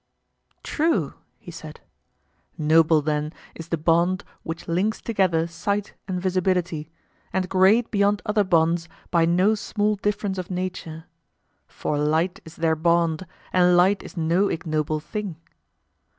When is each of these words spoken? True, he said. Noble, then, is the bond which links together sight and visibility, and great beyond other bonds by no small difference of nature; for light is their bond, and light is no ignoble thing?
True, 0.63 1.13
he 1.37 1.51
said. 1.51 1.79
Noble, 2.57 3.03
then, 3.03 3.31
is 3.53 3.67
the 3.67 3.77
bond 3.77 4.23
which 4.41 4.67
links 4.67 4.99
together 4.99 5.45
sight 5.45 5.93
and 6.07 6.19
visibility, 6.19 6.89
and 7.31 7.47
great 7.47 7.91
beyond 7.91 8.23
other 8.25 8.43
bonds 8.43 8.89
by 9.11 9.25
no 9.25 9.53
small 9.53 9.95
difference 9.97 10.39
of 10.39 10.49
nature; 10.49 11.05
for 11.67 11.99
light 11.99 12.39
is 12.45 12.55
their 12.55 12.75
bond, 12.75 13.27
and 13.53 13.77
light 13.77 14.01
is 14.01 14.17
no 14.17 14.47
ignoble 14.49 14.99
thing? 14.99 15.35